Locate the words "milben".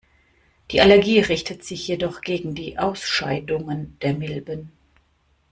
4.15-4.71